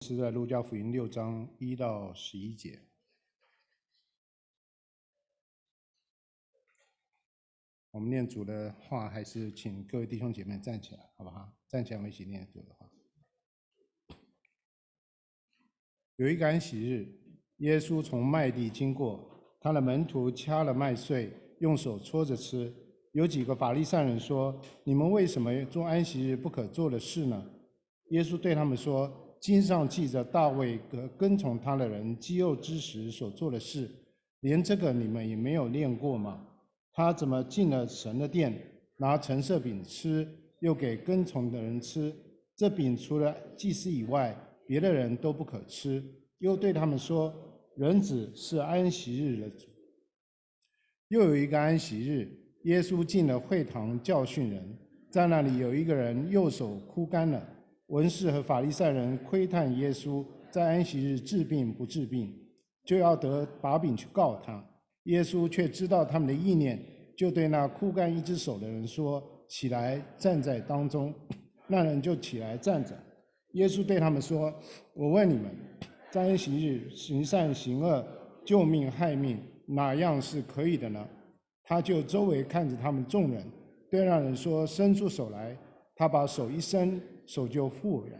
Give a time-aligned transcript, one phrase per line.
[0.00, 2.78] 是在路加福音六章一到十一节。
[7.90, 11.50] 我们念主的话，还是请各位弟兄姐妹站起来，好不好？
[11.66, 12.86] 站起来，我们一起念主的话。
[16.16, 17.08] 有一个安息日，
[17.58, 22.72] 耶稣从麦地经过，他的门徒掐了麦穗，用手搓着吃。
[23.12, 27.50] 有几个法利赛人说：“你们为什么做安息日不可做的事呢？”
[28.10, 29.10] 耶稣对他们说
[29.40, 33.88] ：“经上记着大卫跟跟从他的人饥饿之时所做的事，
[34.40, 36.46] 连这个你们也没有念过吗？
[36.92, 38.58] 他怎么进了神的殿，
[38.96, 40.26] 拿陈设饼吃，
[40.60, 42.14] 又给跟从的人吃？
[42.56, 44.36] 这饼除了祭司以外，
[44.66, 46.02] 别的人都不可吃。
[46.38, 47.32] 又对他们说：
[47.76, 49.66] 人子是安息日的主。
[51.08, 52.28] 又有一个安息日。”
[52.66, 54.76] 耶稣进了会堂教训人，
[55.08, 57.48] 在那里有一个人右手枯干了。
[57.88, 62.32] 文士和法利赛人窥探耶稣在安息日治病不治病，
[62.84, 64.64] 就要得把柄去告他。
[65.04, 66.80] 耶稣却知道他们的意念，
[67.16, 71.14] 就对那枯干一只手的人说：“起来，站在当中。
[71.68, 72.96] ”那人就起来站着。
[73.52, 74.52] 耶稣对他们说
[74.94, 75.44] ：“我问你们，
[76.10, 78.04] 在安息日行善行恶、
[78.44, 81.06] 救命害命，哪样是可以的呢？”
[81.62, 83.44] 他就周围看着他们众人，
[83.90, 85.56] 对那人说：“伸出手来。”
[85.96, 88.18] 他把手一伸，守旧妇人。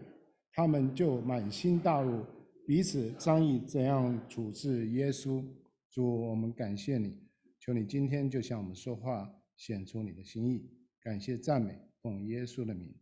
[0.53, 2.25] 他们就满心大怒，
[2.67, 5.45] 彼此商议怎样处置耶稣。
[5.91, 7.19] 主，我们感谢你，
[7.61, 10.71] 求你今天就向我们说话，显出你的心意。
[11.01, 12.95] 感谢赞美，奉耶稣的名，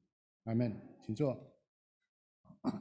[0.45, 0.77] 阿门。
[1.05, 1.39] 请坐。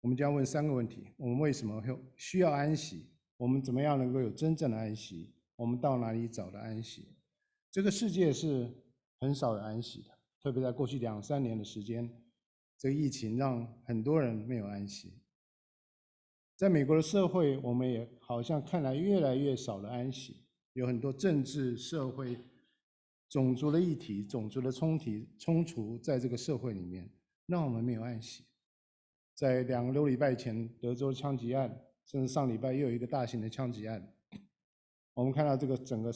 [0.00, 3.06] 我们将问三个问题：我们为什么会需要安息？
[3.36, 5.34] 我们怎么样能够有真正的安息？
[5.54, 7.16] 我们到哪里找的安息？
[7.70, 8.72] 这个世界是
[9.20, 10.10] 很少有安息的，
[10.42, 12.10] 特别在过去两三年的时间，
[12.78, 15.20] 这个疫情让很多人没有安息。
[16.56, 22.38] 在美国的社会，我们也好像看来越来越少了安息，有很多政治、社会、
[23.28, 25.04] 种族的议题、种族的冲突
[25.38, 27.10] 冲突，在这个社会里面，
[27.46, 28.44] 让我们没有安息。
[29.34, 31.82] 在两个多礼拜前，德州枪击案。
[32.08, 34.14] 甚至上礼拜又有一个大型的枪击案，
[35.12, 36.12] 我们看到这个整个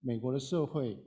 [0.00, 0.98] 美国的社会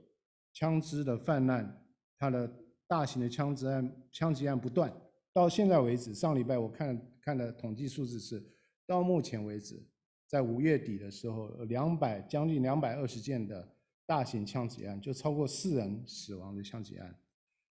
[0.58, 1.72] 枪支的泛滥，
[2.18, 2.52] 它的
[2.88, 4.92] 大型的枪支案、枪击案不断。
[5.32, 8.44] 到现在为止，上礼拜我看看的统计数字是，
[8.84, 9.80] 到目前为止，
[10.26, 17.16] 在五月底的时候，两百将近两百二十件的大型枪击案，就超过四人死亡的枪击案，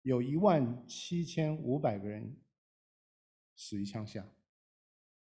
[0.01, 2.35] 有一万七千五百个人
[3.57, 4.27] 死于枪下，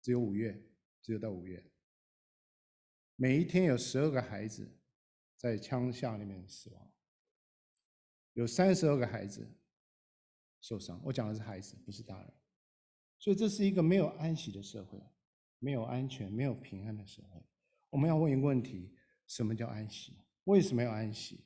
[0.02, 0.60] 只有五月。
[1.04, 1.64] 只有到五月，
[3.16, 4.76] 每一天有十二个孩子
[5.38, 6.92] 在枪下里面死亡，
[8.36, 9.46] 有三十二个孩子
[10.62, 11.02] 受伤。
[11.04, 12.34] 我讲的是孩子，不是大人。
[13.18, 15.02] 所以这是一个没有安息的社会，
[15.60, 17.42] 没有安全、没有平安的社会。
[17.90, 18.94] 我们要问一个问题：
[19.28, 20.20] 什么叫安息？
[20.44, 21.44] 为什么要安息？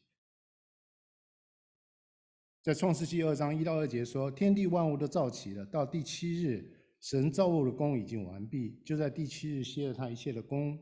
[2.62, 10.78] 在创世纪二章一到二节说：“天地万物都造齐了，到第七日。”神造物的工已经完毕，就在第七日歇了他一切的工，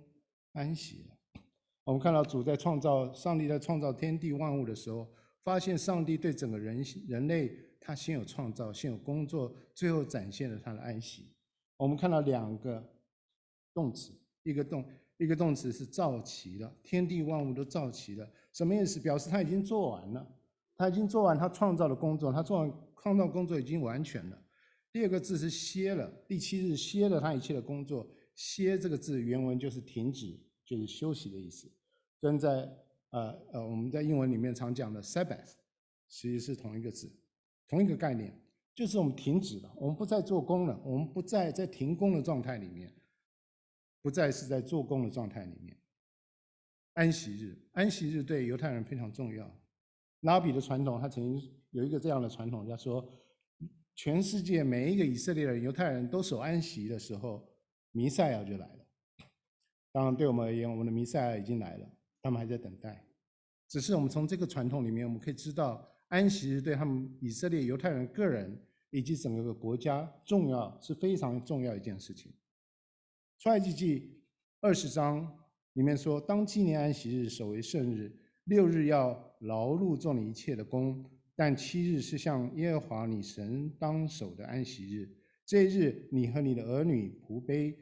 [0.54, 1.42] 安息了。
[1.84, 5.14] 我们看到主在创造，上帝在创造天地万物的时候，
[5.48, 7.50] 发现上帝对整个人人类，
[7.80, 11.30] 他先有创造，先有工作，最后展现了他的安息。
[11.78, 12.86] 我们看到两个
[13.74, 14.12] 动词，
[14.44, 19.00] 一个动一个动词是造齐了，天地万物都造齐了，什么意思？
[19.00, 20.36] 表示他已经做完了，
[20.76, 24.38] 他已经做完他创造的工作，他做完创造工作已经完全了。
[24.92, 28.06] 第二个字是歇了，第七日歇了他一切的工作。
[28.36, 31.72] 歇这个字原文就是停止，就是休息的意思，
[32.20, 32.70] 跟在
[33.10, 35.54] 呃呃我们在英文里面常讲的 Sabbath
[36.08, 37.12] 其实是同一个字，
[37.68, 38.34] 同一个概念，
[38.74, 42.94] 就是我们停止了，我们不再做工了，我们不再在停工的状态里面，
[44.02, 45.78] 不再是在做工的状态里面。
[46.94, 49.50] 安息日，安息日对犹太人非常重要。
[50.22, 53.14] 拉比的传统，他曾经有一个这样的传统，叫说。
[54.00, 57.52] 全世界每一个以色列人、犹太人都守安息的时候，
[57.92, 58.88] 弥赛亚就来了。
[59.92, 61.97] 当然，对我们而言，我们的弥赛亚已经来了，
[62.28, 63.02] 他们还在等待。
[63.70, 72.34] 只是我们从这个传统里面，我们可以知道，安息日对他们以色列犹太人个人以及整个国家重要，是非常重要一件事情。
[73.40, 74.22] 出埃及记
[74.60, 75.26] 二十章
[75.74, 78.14] 里面说：“当纪念安息日，守为圣日，
[78.44, 85.10] 六日要劳碌做你一切的工。”但七日是向耶和华你神当守的安息日，
[85.46, 87.78] 这一日你和你的儿女、仆婢、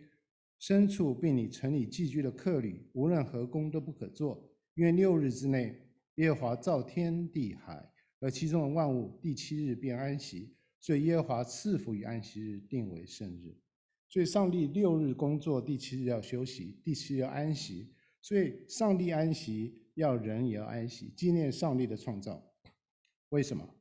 [0.60, 5.80] 牲畜，并你城里寄居的客旅，无论何工都不可做，因为六日之内
[6.16, 13.56] 耶和华造天地海而其中的万物，第七日便安息，所以耶和华赐福于安息日，定为圣日。
[14.10, 17.94] 所以上帝六日工作，第七日要休息，第七日要安息。
[18.22, 22.42] 所以上帝安息，要人也要安息，纪念上帝的创造。
[23.30, 23.76] 为什么？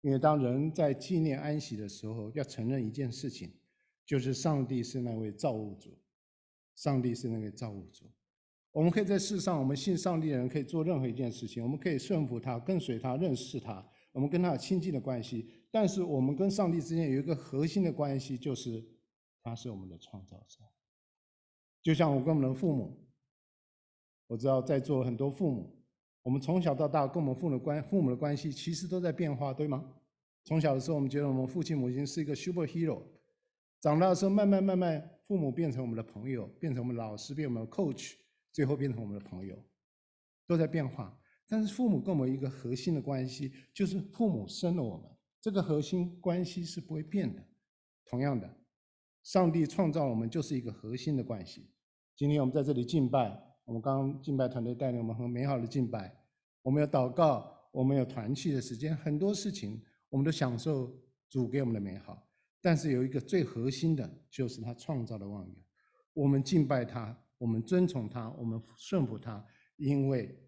[0.00, 3.52] 因为当人在纪念安息的时候，要承认一件事情，
[4.04, 5.96] 就是上帝是那位造物主，
[6.74, 8.10] 上帝是那位造物主。
[8.72, 15.46] 我们可以在世上，我们信上帝的人可以做任何一件事情，我们可以顺服他、跟随他、认识他，我们跟他有亲近的关系。
[15.70, 18.82] 但是我们跟上帝之间有一个核心的关系，就是
[19.42, 20.58] 他是我们的创造者。
[21.82, 22.98] 就像我跟我们的父母，
[24.26, 25.78] 我知道在座很多父母。
[26.22, 29.84] 我们从小到大跟我们父母的关父母的关系其实都在变化，对吗？
[30.44, 33.02] 从小的时候，我们觉得我们父亲母亲是一个 superhero，
[33.82, 38.12] 长大的时候，慢慢慢慢，父母变成我们的朋友，变成我们老师，变成我们的 coach，
[38.52, 39.60] 最后变成我们的朋友，
[40.46, 41.18] 都在变化。
[41.48, 47.44] 但是父母跟我们一个核心的关系，就是父母生了我们，这个核心关系是不会变的。
[48.06, 48.48] 同样的，
[49.24, 51.68] 上帝创造我们就是一个核心的关系。
[52.16, 53.36] 今天我们在这里敬拜。
[53.64, 56.12] 我们刚刚敬拜团队带领我们很美好的敬拜，
[56.62, 60.92] 我们有祷告，我们有团契的时间，很多事情我们都享受
[61.28, 62.28] 主给我们的美好。
[62.62, 65.54] 但是有一个最核心的，就是他创造的万有。
[66.14, 69.44] 我们敬拜他，我们尊崇他，我们顺服他，
[69.76, 70.38] 因为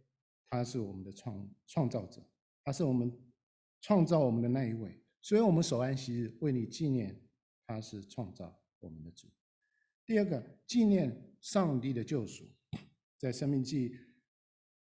[0.49, 2.23] 他是我们的创创造者，
[2.63, 3.13] 他是我们
[3.81, 4.97] 创造我们的那一位。
[5.21, 7.21] 所以我们守安息日，为你纪念
[7.67, 9.27] 他是创造我们的主。
[10.07, 12.45] 第二个，纪念上帝的救赎。
[13.19, 13.89] 在《生命记》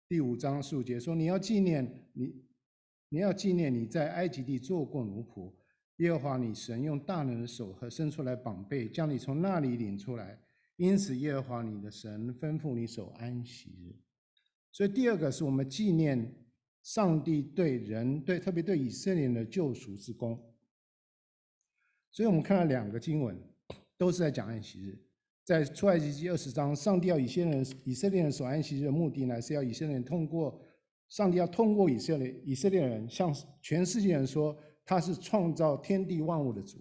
[0.07, 2.45] 第五章十五节说：“你要纪念你，
[3.09, 5.51] 你要纪念你在埃及地做过奴仆，
[5.99, 10.37] 耶和华你神用大能的手和伸出来膀臂，将你从那里领出来。
[10.75, 13.95] 因此，耶和华你的神吩咐你守安息日。
[14.71, 16.33] 所以，第二个是我们纪念
[16.81, 20.41] 上帝对人对特别对以色列人的救赎之功。
[22.11, 23.37] 所以我们看到两个经文，
[23.97, 24.97] 都是在讲安息日。”
[25.43, 30.61] 在出埃及记二十章，上帝要以色列人以色列人守安息日的目的呢，是要以色列人通过
[31.09, 34.55] 上帝要通过以色列以色列人向全世界人说，
[34.89, 36.79] 他是创造天地万物的主。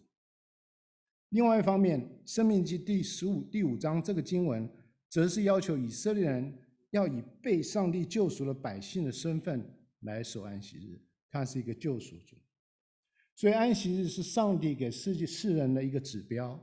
[1.28, 4.66] 另外一方面，生命记第十五第五章这个经文，
[5.10, 6.58] 则是要求以色列人
[6.88, 9.62] 要以被上帝救赎的百姓的身份
[10.00, 10.98] 来守安息日，
[11.30, 12.34] 他是一个救赎主。
[13.36, 16.58] 所以安息日是上帝给世界世人的一个指标，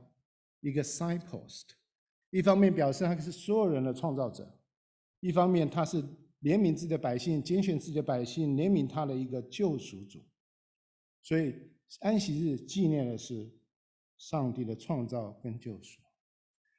[0.62, 1.62] 一个 signpost。
[2.30, 4.52] 一方面表示他是所有人的创造者，
[5.20, 6.02] 一方面他是
[6.42, 10.20] 怜悯自己的百姓、拣选自己的百姓、怜悯他的一个救赎主。
[11.26, 11.52] 所以
[11.98, 13.50] 安息日纪念的是
[14.16, 16.00] 上帝的创造跟救赎。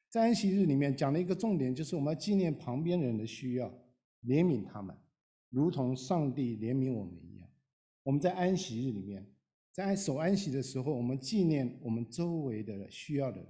[0.07, 3.67] 在安息日里面讲了一个重点，就是我们要纪念旁边人的需要，
[4.23, 4.95] 怜悯他们，
[5.49, 7.49] 如同上帝怜悯我们一样。
[8.03, 9.29] 我们在安息日里面，
[9.73, 13.49] 在守安息的时候，我们纪念我们周围的需要的人。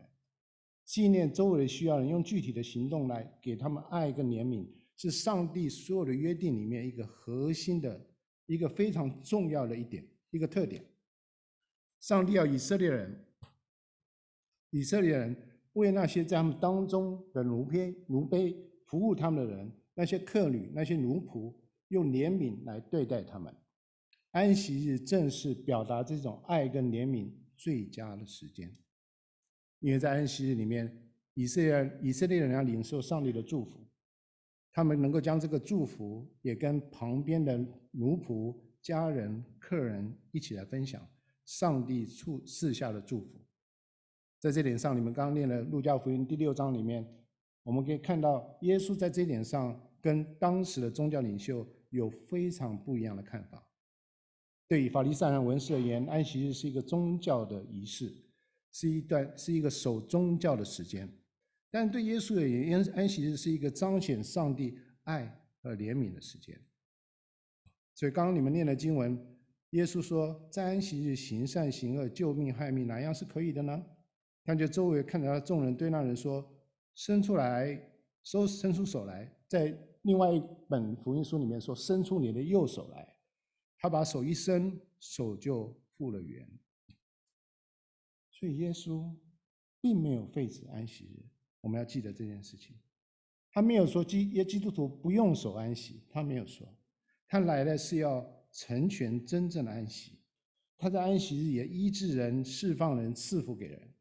[0.84, 8.04] 纪念周围的需要人，用具体的行动来给他们爱跟怜悯，是上帝所有的约定里面一个核心的、
[8.48, 10.04] 一个非常重要的一点、
[10.38, 10.86] 一个特点。
[12.00, 13.26] 上帝要以色列人，
[14.70, 15.36] 以色列人
[15.74, 18.56] 为那些在他们当中的奴婢、奴婢
[18.86, 21.54] 服务他们的人，那些客旅、那些奴仆，
[21.88, 23.54] 用怜悯来对待他们。
[24.32, 28.72] 安息日正是表达这种爱跟怜悯最佳的时间。
[29.80, 33.88] 因为在安息日里面，以色列以色列人要领受上帝的祝福，
[34.72, 37.58] 他们能够将这个祝福也跟旁边的
[37.92, 38.56] 奴仆、
[38.88, 41.06] 家人、客人一起来分享
[41.44, 43.46] 上帝赐赐下的祝福。
[44.40, 47.06] 在这点上，你们刚刚念了路加福音第六章里面，
[47.64, 53.62] 我们可以看到耶稣在这点上跟当时的宗教领袖有非常不一样的看法。
[54.70, 58.24] 对于法利赛人文士而言，安息日是一个宗教的仪式。
[58.72, 61.12] 是一段是一个守宗教的时间，
[61.72, 65.26] 但对耶稣而言，安息日是一个彰显上帝爱
[65.62, 66.58] 和怜悯的时间。
[67.98, 69.20] 所以刚刚你们念的经文，
[69.72, 73.84] 耶稣说，在安息日行善行恶、救命害命，哪样是可以的呢？
[74.44, 76.48] 看见周围看到众人对那人说
[76.94, 80.40] ：“伸出来，收伸出手来。”在另外一
[80.70, 83.16] 本福音书里面说：“伸出你的右手来。”
[83.82, 86.48] 他把手一伸，手就复了原。
[88.30, 89.12] 所以耶稣
[89.82, 91.26] 并没有废止安息日，
[91.62, 92.76] 我们要记得这件事情。
[93.52, 96.72] 他没有说基耶基督徒不用守安息，他没有说，
[97.28, 100.20] 他来的是要成全真正的安息。
[100.78, 103.94] 他在安息日也医治人、释放人、赐福给人。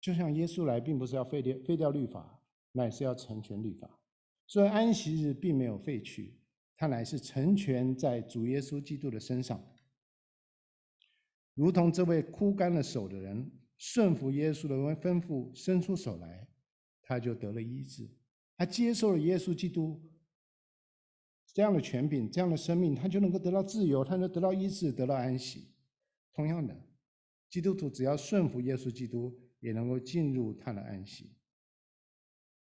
[0.00, 2.40] 就像耶稣来，并不是要废掉废掉律法，
[2.72, 3.98] 乃是要成全律法。
[4.46, 6.38] 所以安息日并没有废去，
[6.76, 9.62] 他乃是成全在主耶稣基督的身上。
[11.54, 16.48] 如同这位枯干了手的人顺服耶稣的吩咐，伸出手来，
[17.02, 18.08] 他就得了医治。
[18.56, 20.00] 他接受了耶稣基督
[21.52, 25.74] 这样的权柄，这样的生命，他就能够得到自由，他能得到医治，得到安息。
[26.32, 26.76] 同样的，
[27.50, 31.32] 基督徒只要顺服耶稣基督，也能够进入他的安息。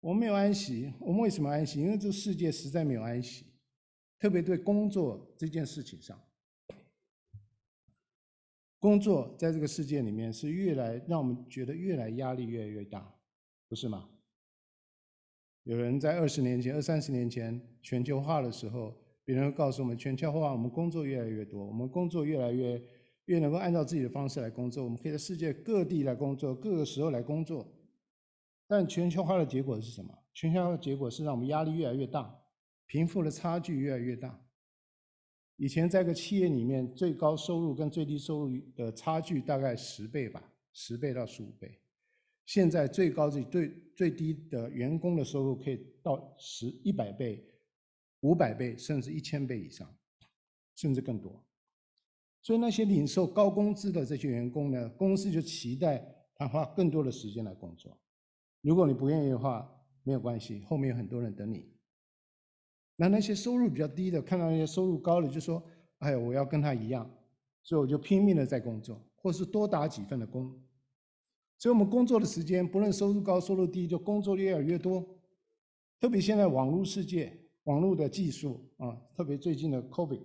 [0.01, 1.81] 我们没有安息，我们为什么安息？
[1.81, 3.45] 因为这个世界实在没有安息，
[4.19, 6.19] 特别对工作这件事情上。
[8.79, 13.13] 工作在这个世界里面是越来让我们觉得越来压力越来越大，
[13.69, 14.09] 不是吗？
[15.69, 22.83] 有人在二十年前、二三十年前全球化的时候，别人会告诉我们，全球化我们工作越来越多，我们工作越来越
[23.27, 27.71] 越能够按照自己的方式来工作，我们可以在世界各地来工作，各个时候来工作。
[28.67, 30.11] 但全球化的结果是什么？
[30.33, 32.35] 全球化的结果是让我们压力越来越大，
[32.87, 34.43] 贫富的差距越来越大。
[35.57, 41.79] 以前在一个企业里面，最高收入跟最低收入的差距大概十倍吧，十倍到十五倍。
[42.49, 47.47] 现在最高最最最低的员工的收入可以到十一百倍、
[48.21, 49.95] 五百倍，甚至一千倍以上，
[50.75, 51.45] 甚至更多。
[52.41, 56.03] 所以那些领受高工资的这些员工呢，公司就期待
[56.37, 58.01] 他花更多的时间来工作。
[58.63, 59.71] 如果你不愿意的话，
[60.03, 61.71] 没有关系，后面有很多人等你。
[62.97, 65.63] 那那些收入比较低的，看到那些收入高的，就说
[66.01, 67.15] ：“哎，我要跟他一样，
[67.63, 70.59] 所以我就拼命的在工作，或是多打几份的工。”
[71.59, 75.05] 所以，我们工作的时间，不论收入高收入低，就工作越来越多。
[76.01, 80.23] 特别现在网络世界，网络的技术啊，特别最近的 COVID，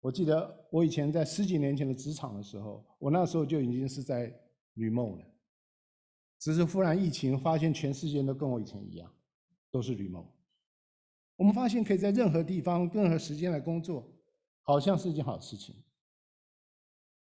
[0.00, 4.30] 我记得我以前在十几年前的职场的时候，我那时候就已经是在
[4.76, 5.24] remote 了，
[6.38, 9.10] 只是忽然疫情，发现全世界都跟我以前一样，
[9.70, 10.28] 都是 remote。
[11.36, 14.06] 我们发现可以在任何地方、任何时间来工作，
[14.60, 15.74] 好像是一件好事情。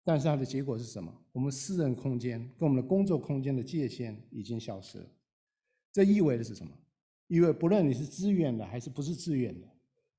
[0.08, 1.14] 但是它的结果是什么？
[1.34, 5.06] 我们私人空间跟我们的工作空间的界限已经消失了。
[5.92, 6.72] 这意味着是什么？
[7.28, 9.68] 因为不论你是自愿的还是不是自愿的，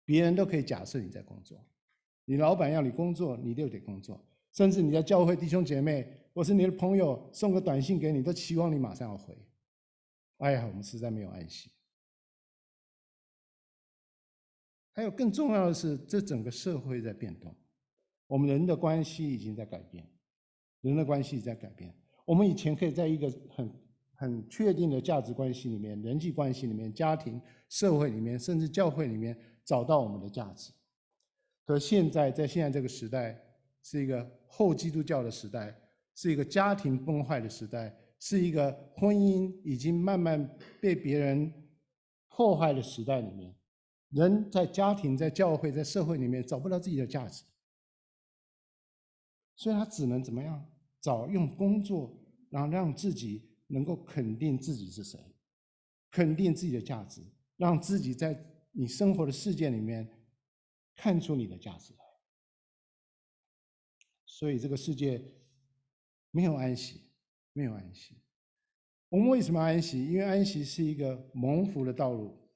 [0.05, 1.59] 别人都可以假设你在工作。
[2.27, 4.23] 你老板要你工作，你就得工作。
[4.53, 9.35] 甚至你在教会弟兄姐妹，或是你的朋友送个短信给你，都期望你马上要回。
[10.37, 11.71] 哎呀，我们实在没有安息。
[14.93, 17.57] 还有更重要的是，这整个社会在变动，
[18.29, 20.07] 我们人的关系已经在改变，
[20.83, 21.93] 人的关系在改变。
[22.25, 23.73] 我们以前可以在一个很
[24.15, 30.71] 很确定的价值关系里面、人际关系里面、家庭、社会里面，甚至教会里面找到我们的价值。
[31.65, 33.39] 可现在，在现在这个时代，
[33.83, 35.75] 是一个后基督教的时代，
[36.15, 41.53] 是一个家庭崩坏的时代，是一个婚姻已经慢慢被别人
[42.29, 43.55] 破坏的时代里面。
[44.11, 47.45] 人在家庭、在教会、在社会里面找不到自己的价值，
[49.59, 50.65] 所以他只能怎么样？
[51.01, 52.17] 找用工作，
[52.49, 55.19] 然后让自己能够肯定自己是谁，
[56.13, 57.21] 肯定自己的价值，
[57.57, 60.09] 让自己在你生活的世界里面
[60.95, 61.99] 看出你的价值来。
[64.27, 65.21] 所以这个世界
[66.31, 67.11] 没有安息，
[67.53, 68.15] 没有安息。
[69.09, 70.05] 我们为什么安息？
[70.05, 72.49] 因为安息是一个蒙福的道路。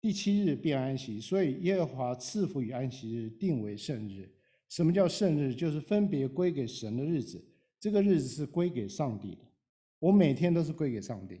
[0.00, 4.32] 第七日便安息，所以耶和华赐福与安息日，定为圣日。
[4.68, 5.54] 什么叫圣日？
[5.54, 7.44] 就是分别归给神的日子。
[7.78, 9.42] 这个日子是归给上帝的。
[9.98, 11.40] 我每天都是归给上帝。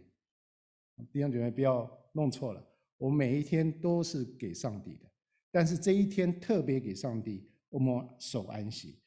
[1.12, 2.66] 弟兄姐妹不要弄错了，
[2.98, 5.10] 我每一天都是给上帝的。
[5.50, 8.98] 但是这一天特别给上帝，我们守安息。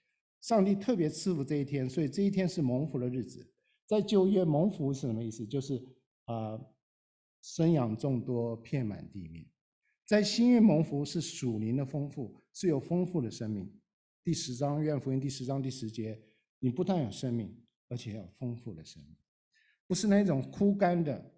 [0.42, 3.46] 上帝特别赐福这一天，所以这一天是蒙福的日子。
[3.86, 5.46] 在旧约蒙福是什么意思？
[5.46, 5.76] 就是
[6.26, 6.52] 啊。
[6.52, 6.76] 呃
[7.42, 9.46] 生养众多，遍满地面。
[10.04, 13.78] 在新约蒙福是属灵的丰富，是有丰富的生命。
[14.24, 16.22] 第十章约翰福音第十章第十节，
[16.60, 17.56] 你不但有生命，
[17.88, 19.16] 而且要有丰富的生命，
[19.88, 21.34] 不是那种枯干的、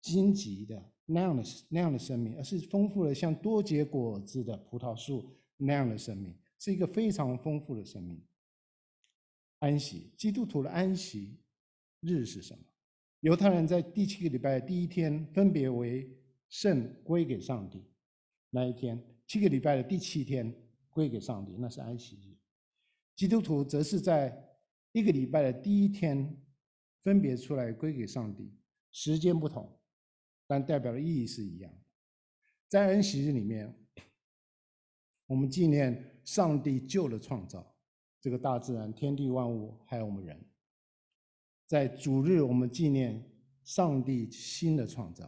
[0.00, 8.20] 荆棘的那样的那样的生命，而是丰富的像多结果子的葡萄树那样的生命，是一个非常丰富的生命。
[9.58, 11.38] 安息，基督徒的安息
[12.00, 12.64] 日是什么？
[13.20, 16.10] 犹太人在第七个礼拜第一天分别为
[16.48, 17.84] 圣归给上帝，
[18.50, 20.52] 那一天七个礼拜的第七天
[20.92, 22.36] 归给上帝，那是安息日。
[23.16, 24.56] 基督徒则是在
[24.92, 26.36] 一个礼拜的第一天
[27.02, 28.54] 分别出来归给上帝，
[28.92, 29.80] 时间不同，
[30.46, 31.72] 但代表的意义是一样。
[32.68, 33.74] 在安息日里面，
[35.26, 37.74] 我们纪念上帝旧的创造，
[38.20, 40.38] 这个大自然、天地万物，还有我们人。
[41.66, 43.30] 在主日，我们纪念
[43.64, 45.26] 上帝新的创造；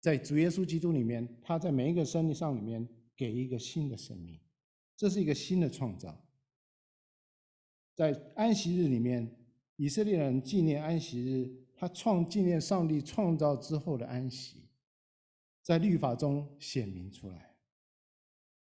[0.00, 4.40] 在主耶稣基督里面，他在每一个生命上里面给一个新的生命，
[4.96, 6.24] 这是一个新的创造。
[7.94, 9.36] 在安息日里面，
[9.76, 14.68] 以色列人纪念安息日，他创纪念上帝创造之后的安息，
[15.62, 17.54] 在律法中显明出来。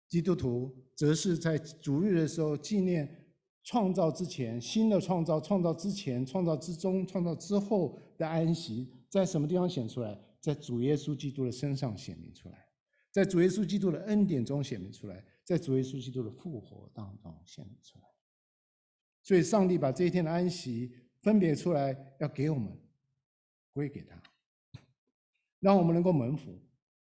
[0.08, 3.28] 基督徒则是在主日的时候纪念
[3.64, 10.20] 创造之前新的创造，创造之前、创造之中、创造之后的安息，在什么地方显出来？
[10.40, 12.66] 在主耶稣基督的身上显明出来，
[13.12, 18.06] 在主耶稣基督的恩典中显明出来，在主耶稣基督的复活当中显出来。
[19.24, 22.72] 所以，上帝把这一天的安息分别出来，要给我们
[23.74, 24.22] 归给他，
[25.60, 26.56] 让我们能够蒙福，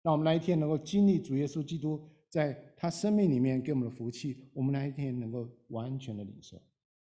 [0.02, 6.62] 让我们那一天能够经历主耶稣基督在他生命里面给我们的福气，我们那一天能够完全的领受。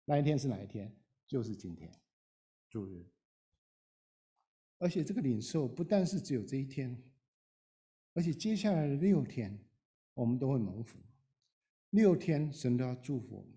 [0.05, 0.95] 那一天是哪一天？
[1.25, 1.91] 就是今天，
[2.69, 3.03] 主日。
[4.77, 6.95] 而且这个领受不但是只有这一天，
[8.13, 9.57] 而且接下来的六天，
[10.13, 10.99] 我们都会蒙福。
[11.93, 13.49] 六天神都要祝福我们。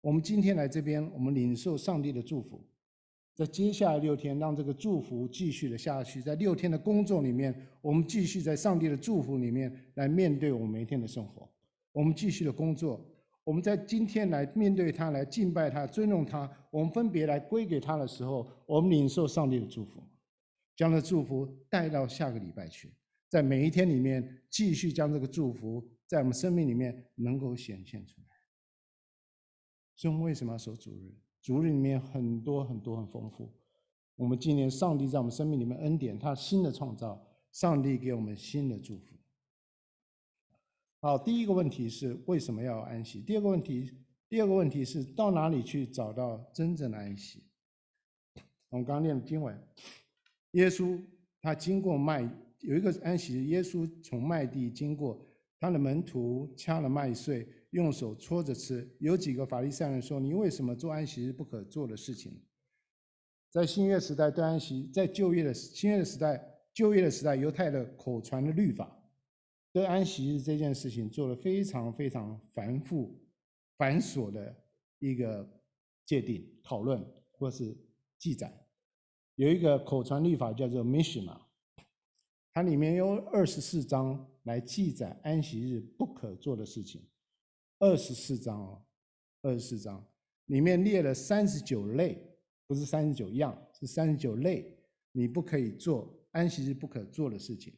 [0.00, 2.60] 我们今天来这边，我们领受上帝的祝福。
[3.32, 6.20] 在接下来六天，让这个祝福继续的下去。
[6.20, 11.48] 在六天的工作里面，我们继续在上帝的祝福里面来面对我们每一天的生活。
[11.92, 13.00] 我们继续的工作，
[13.44, 16.50] 我们在今天来面对他，来敬拜他，尊重他。
[16.72, 20.02] 我们分别来归给他的时候，我们领受上帝的祝福。
[20.74, 22.90] 将这祝福带到下个礼拜去，
[23.28, 28.26] 在每一天里面继续将这个祝福在我们生命里面能够显现出来。
[29.96, 31.14] 所以我们为什么要守主日？
[31.40, 33.52] 主日里面很多很多很丰富。
[34.16, 37.22] 我们纪念上帝在我们生命里面恩典，他新的创造，
[37.52, 39.14] 上帝给我们新的祝福。
[41.00, 43.20] 好，第一个问题是为什么要安息？
[43.20, 43.92] 第二个问题，
[44.28, 47.44] 第二个问题是到哪里去找到真正的安息？
[48.70, 49.58] 我们刚念的经文。
[50.52, 51.00] 耶稣
[51.40, 52.22] 他经过麦，
[52.60, 55.25] 有一个安息，耶稣从麦地经过，
[55.58, 58.88] 他的门徒掐了麦穗，用手搓着吃。
[58.98, 62.42] 有几个法利赛人说：“你为什么做安息日不可做的事情？”
[63.50, 66.38] 在新约时代，对安息，在旧约的新约的时代，
[66.74, 69.02] 旧约的时代，犹太的口传的律法，
[69.72, 73.18] 对安息日这件事情做了非常非常繁复、
[73.78, 74.54] 繁琐的
[74.98, 75.48] 一个
[76.04, 77.74] 界定、讨论或是
[78.18, 78.52] 记载。
[79.36, 81.40] 有一个口传律法叫做 Mishnah，
[82.52, 87.00] 它里面有二十四章来记载安息日不可做的事情。
[87.78, 88.84] 二十四章哦，
[89.42, 90.04] 二十四章
[90.46, 92.18] 里面列了三十九类，
[92.66, 94.76] 不是三十九样，是三十九类，
[95.12, 97.74] 你不可以做安息日不可做的事情。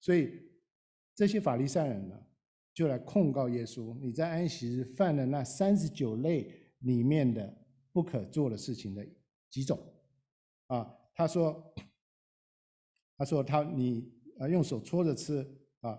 [0.00, 0.42] 所以
[1.14, 2.18] 这些法利赛人呢，
[2.72, 7.54] 就来控告耶稣，你在安息日犯了那三十九类里面的
[7.92, 9.06] 不可做的事情的
[9.50, 9.78] 几种。
[10.68, 11.74] 啊，他说，
[13.16, 15.46] 他说他你啊用手搓着吃
[15.80, 15.98] 啊，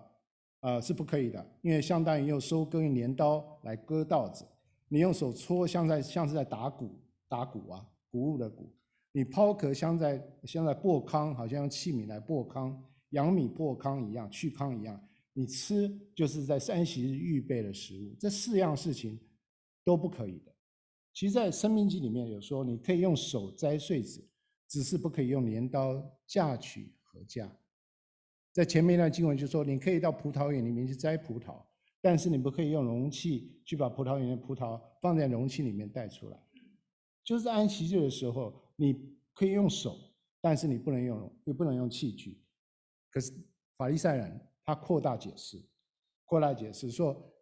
[0.60, 4.44] 呃是不可以的，因为相当于用收割用镰刀来割稻子，
[4.88, 8.68] 你用手搓像在像是在打鼓打鼓啊，谷物的谷，
[9.12, 12.76] 你抛壳像在像在擘糠，好像用器皿来擘糠，
[13.10, 15.00] 扬米擘糠一样，去糠一样，
[15.32, 19.18] 你吃就是在安息日预备的食物，这四样事情
[19.84, 20.52] 都不可以的。
[21.14, 24.28] 其实，在《生命记》里面有说，你可以用手摘穗子。
[24.68, 27.46] 只是不可以用镰刀架取禾稼。
[28.52, 31.64] 在前面一段经文就说，你可以到葡萄园里面去摘葡萄，
[32.02, 36.38] 但是你不可以用容器去把葡萄园的葡萄放在容器里面带出来。
[37.24, 39.96] 就是在安息日的时候，你可以用手，
[40.40, 42.42] 但是你不能用，又不能用器具。
[43.10, 43.32] 可是
[43.78, 45.56] 法利赛人他扩大解释，
[46.26, 47.32] 扩大解释说，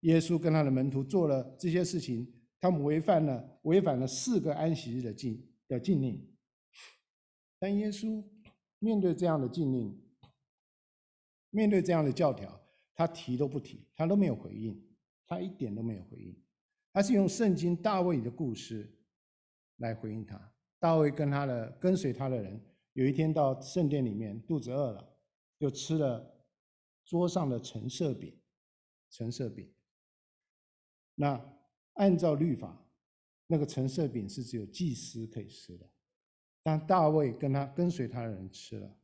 [0.00, 6.28] 耶稣跟他的门徒做了这些事情，他们违反了违反了四个安息日的禁的禁令。
[7.58, 8.22] 但耶稣
[8.78, 9.98] 面对这样的禁令，
[11.56, 12.60] 面对这样的教条，
[12.94, 14.78] 他提都不提，他都没有回应，
[15.26, 16.38] 他一点都没有回应。
[16.92, 18.94] 他是用圣经大卫的故事
[19.78, 20.52] 来回应他。
[20.78, 22.60] 大卫跟他的跟随他的人，
[22.92, 25.16] 有一天到圣殿里面，肚子饿了，
[25.58, 26.44] 就吃了
[27.06, 28.38] 桌上的橙色饼，
[29.08, 29.72] 橙色饼。
[31.14, 31.40] 那
[31.94, 32.86] 按照律法，
[33.46, 35.88] 那个橙色饼是只有祭司可以吃的。
[36.62, 38.98] 但大卫跟他跟随他的人吃了，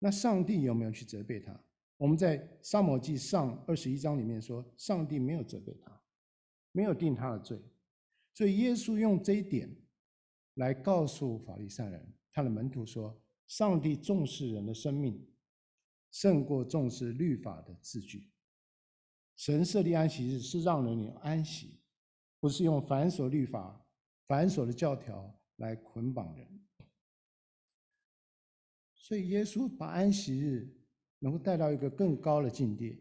[0.00, 1.58] 那上帝有没有去责备他？
[1.96, 6.02] 我们在撒母记上二十一章里面说，上帝没有责备他，
[6.72, 7.56] 没有定他的罪。
[8.34, 9.70] 所以耶稣用这一点
[10.54, 15.24] 来告诉法利赛人，他的门徒说，上帝重视人的生命，
[16.10, 18.30] 胜过重视律法的字句。
[19.36, 21.80] 神设立安息日是让人有安息，
[22.40, 23.86] 不是用繁琐律法、
[24.26, 25.32] 繁琐的教条。
[25.60, 26.59] 来捆绑人，
[29.10, 30.72] 所以耶稣把安息日
[31.18, 32.96] 能够带到一个更高的境界，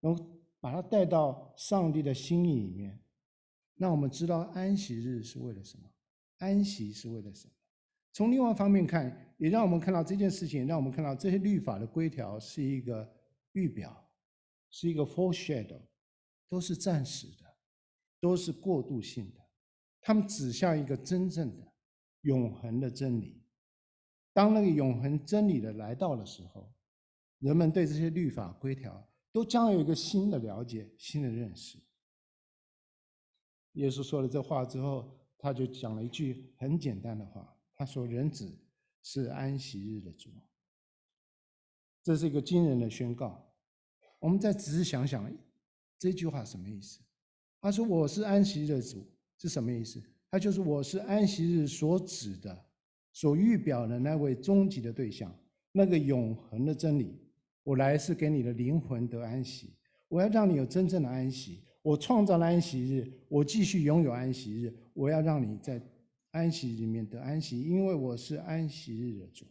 [0.00, 2.98] 能够把它带到上帝的心意里面，
[3.74, 5.84] 让我们知道安息日是为了什么，
[6.38, 7.52] 安息是为了什么。
[8.14, 13.06] 从另外一方面看，也让我们看到这件事情，让我们看到这些律法的规条是一个
[13.52, 14.10] 预表，
[14.70, 15.82] 是一个 foreshadow，
[16.48, 17.44] 都是暂时的，
[18.22, 19.40] 都是过渡性的，
[20.00, 21.74] 他们指向一个真正的、
[22.22, 23.42] 永恒的真理。
[24.36, 26.70] 当那个永恒真理的来到的时候，
[27.38, 31.78] 人们对这些律法规条都将有一个新的了解、新的认识。
[33.72, 37.50] 耶稣说了这话之后，他就讲了一句很简单的话。
[37.74, 38.54] 他说：“人子
[39.02, 40.28] 是安息日的主。”
[42.04, 43.50] 这是一个惊人的宣告。
[44.18, 45.34] 我们再仔细想想，
[45.98, 47.00] 这句话什么意思？
[47.58, 49.98] 他说：“我是安息日的主”是什么意思？
[50.30, 52.65] 他就是我是安息日所指的、
[53.16, 55.34] 所预表的那位终极的对象，
[55.72, 57.18] 那个永恒的真理。
[57.62, 59.74] 我来是给你的灵魂得安息，
[60.08, 61.64] 我要让你有真正的安息。
[61.80, 64.76] 我创造了安息日，我继续拥有安息日。
[64.92, 65.82] 我要让你在。
[66.32, 69.46] 安息里面得安息，因为我是安息日的主。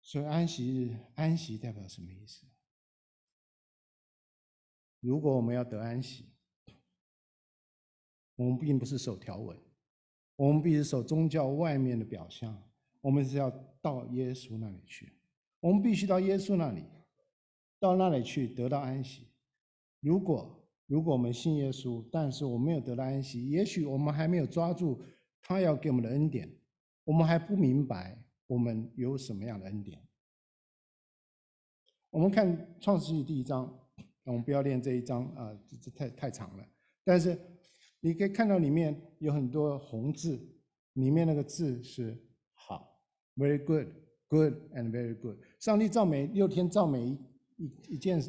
[0.00, 2.46] 所以安息日，安息代表什么意思？
[5.00, 6.26] 如果我们要得安息，
[8.36, 9.58] 我们并不是守条文，
[10.36, 12.60] 我们必须守宗教外面的表象，
[13.00, 15.12] 我们是要到耶稣那里去，
[15.60, 16.84] 我们必须到耶稣那里，
[17.78, 19.28] 到那里去得到安息。
[20.00, 25.00] 如果如果我们信耶稣，但是我没有得到安息，也许我们还没有抓住
[25.40, 26.50] 他要给我们的恩典，
[27.04, 29.98] 我们还不明白我们有什么样的恩典。
[32.10, 33.72] 我们看创世纪第一章，
[34.24, 36.68] 我们不要念这一章啊，这这太太长了。
[37.02, 37.38] 但是
[38.04, 40.38] 你可以看到里面有很多红字，
[40.92, 42.14] 里面那个字是
[42.52, 43.00] 好
[43.36, 45.38] ，very good，good and very good。
[45.58, 47.18] 上帝造每六天造每一
[47.56, 48.20] 一一件，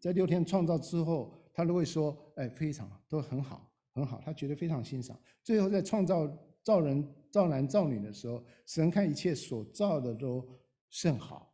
[0.00, 1.36] 在六天创造之后。
[1.54, 5.20] 他都会说：“哎，非常都很好，很好。”他觉得非常欣赏。
[5.42, 6.24] 最后在创造
[6.62, 10.48] 造人、造男、造女的时候，神看一切所造的都
[10.88, 11.52] 甚好，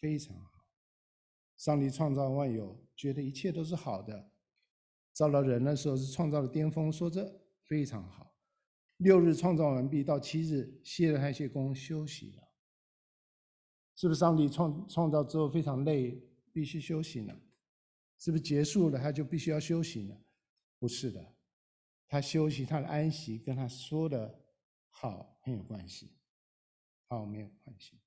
[0.00, 0.66] 非常好。
[1.58, 4.32] 上帝创造万有，觉得一切都是好的。
[5.20, 7.30] 造了人的时候是创造的巅峰，说这
[7.64, 8.34] 非常好。
[8.96, 12.48] 六日创造完毕，到七日歇了他一些工，休息了。
[13.96, 16.18] 是不是上帝创创造之后非常累，
[16.52, 17.38] 必须休息呢？
[18.18, 20.16] 是不是结束了，他就必须要休息呢？
[20.78, 21.34] 不是的，
[22.08, 24.42] 他休息，他的安息跟他说的
[24.88, 26.16] 好很有关系，
[27.08, 28.00] 好没有关系，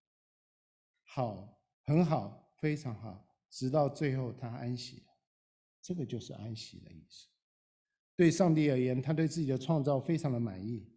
[1.04, 5.13] 好很好，非常好，直到最后他安息了，
[5.84, 7.28] 这个就是安息的意思。
[8.16, 10.92] 对上帝而言，他对自己的创造非常的满意。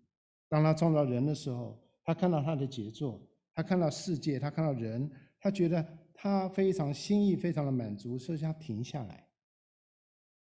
[0.49, 3.20] 当他创造人的时候，他看到他的杰作，
[3.53, 5.87] 他看到世界，他看到人，他觉得。
[6.18, 9.29] 他非常心意，非常的满足，所以他停下来，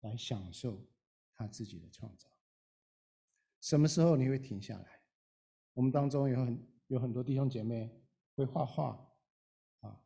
[0.02, 0.88] 来享受
[1.34, 2.30] 他自己的创造。
[3.60, 5.02] 什么时候你会停下来？
[5.74, 7.90] 我们当中有很有很多弟兄姐妹
[8.36, 9.12] 会画画，
[9.80, 10.00] 啊，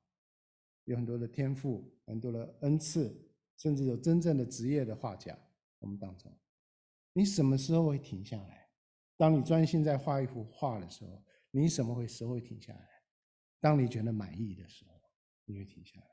[0.86, 3.27] 有很多的天赋，很多的恩赐，
[3.58, 5.38] 甚至有真正的职业的画家。
[5.80, 6.32] 我们当中，
[7.13, 8.70] 你什么时候会停下来？
[9.17, 12.88] 当你专心在画一幅画的时候，你什么会时候会停下来？
[13.60, 14.96] 当你觉得满意的时候。
[15.50, 16.08] 你会停下来。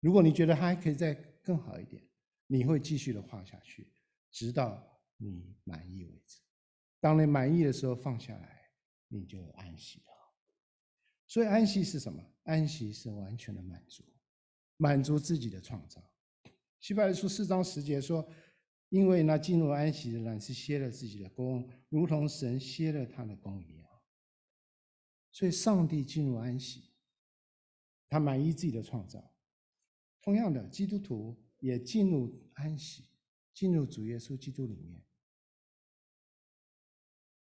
[0.00, 2.06] 如果你觉得还可以再更好一点，
[2.46, 3.90] 你会继续的画下去，
[4.30, 6.42] 直到你满意为止。
[7.00, 8.70] 当你满意的时候放下来，
[9.08, 10.12] 你就安息了。
[11.26, 12.22] 所以安息是什么？
[12.42, 14.04] 安息是完全的满足，
[14.80, 16.02] 满足自己的创造。
[16.80, 18.26] 希伯来书四章十节说
[18.88, 23.86] ：“因为那进入安息的人是歇了自己的工，如同神歇了他的工一样。”
[25.30, 26.88] 所以上帝进入安息。
[28.08, 29.32] 他满意自己的创造，
[30.20, 33.04] 同样的，基督徒也进入安息，
[33.54, 35.00] 进入主耶稣基督里面，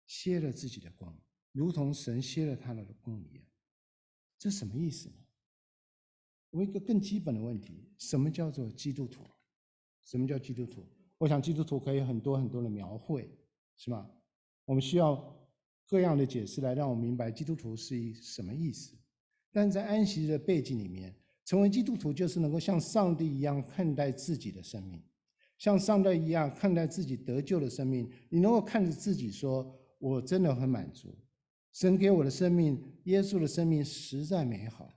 [0.07, 1.17] 歇了自己的工，
[1.53, 3.45] 如同神歇了他的工一样。
[4.37, 5.20] 这什么意思呢？
[6.51, 9.23] 我一个更基本的问题：什么叫做基督徒？
[10.05, 10.85] 什么叫基督徒？
[11.17, 13.29] 我想基督徒可以很多很多的描绘，
[13.77, 14.09] 是吗？
[14.65, 15.35] 我们需要
[15.87, 18.95] 各样的解释来让我明白基督徒是一什么意思。
[19.51, 21.13] 但在安息的背景里面，
[21.45, 25.01] 成为基督徒就是能够像上帝一样看待自己的生命，
[25.57, 28.09] 像上帝一样看待自己得救的生命。
[28.29, 31.13] 你能够看着自己说：“我真的很满足，
[31.73, 34.93] 神给我的生命，耶稣的生命实在美好，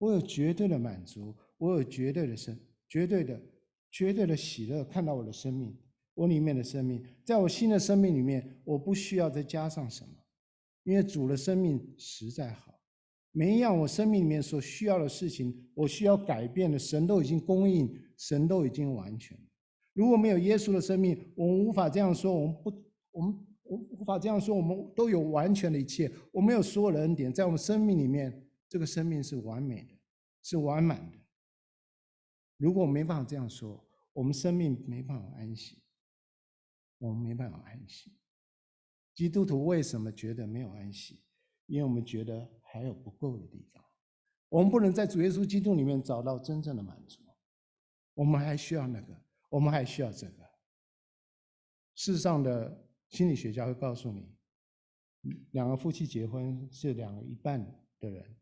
[0.00, 2.58] 我有绝对的满足，我有绝对的生，
[2.88, 3.38] 绝对的、
[3.90, 4.82] 绝对的喜乐。
[4.82, 5.76] 看到我的生命，
[6.14, 10.10] 我里面的生命，在我新的生命里面，我不需要再加上什么，
[10.84, 12.80] 因为主的生命实在好。”
[13.32, 19.38] 每一样我生命里面所需要的事情，我需要改变的，神都已经供应，神都已经完全。
[19.92, 22.32] 如果没有耶稣的生命，我们无法这样说。
[22.32, 22.72] 我们不，
[23.12, 23.34] 我们
[23.64, 24.56] 无无法这样说。
[24.56, 28.32] 我们都有完全的一切，我们有所有的恩典，在我们生命里面，
[28.70, 29.94] 这个生命是完美的，
[30.42, 31.18] 是完满的。
[32.56, 35.82] 如果我没办法这样说，我们生命没办法安息，
[36.98, 38.16] 我们没办法安息。
[39.12, 41.22] 基督徒为什么觉得没有安息？
[41.66, 43.84] 因为我们觉得还有不够的地方，
[44.48, 47.20] 我们不能在主耶稣基督里面找到真正的满足，
[48.14, 49.20] 我们还需要那个。
[49.48, 50.48] 我们还需要这个。
[51.96, 54.32] 世上的心理学家会告诉你，
[55.50, 57.60] 两个夫妻结婚是两个一半
[57.98, 58.39] 的人，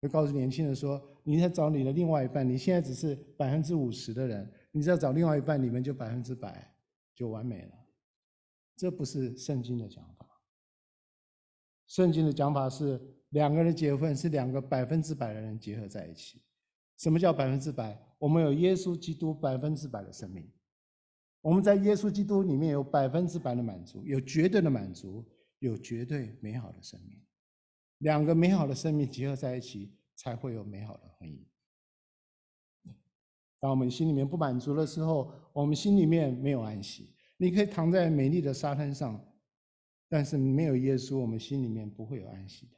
[0.00, 6.74] 就告诉年轻人说：“你在找你的另外一半，你现在只是百分之五十的人，你只要找另外一半，你们就百分之百
[7.14, 7.72] 就完美了。”
[8.76, 10.26] 这不是圣经的讲法。
[11.86, 12.98] 圣经的讲法是
[13.30, 16.40] 两个人结婚是两个百分之百的人结合在一起。
[16.96, 18.00] 什么叫百分之百？
[18.18, 20.50] 我们有耶稣基督百分之百的生命，
[21.42, 25.24] 我们在耶稣基督里面有百分之百的满足，有绝对的满足，
[25.58, 27.18] 有绝对美好的生命。
[28.00, 31.42] 两个美好的生命结合在一起，才会有美好的婚姻。
[33.58, 37.14] 当我们心里面不满足的时候，我们心里面没有安息。
[37.36, 39.18] 你可以躺在美丽的沙滩上，
[40.08, 42.72] 但是没有耶稣，我们心里面不会有安息的。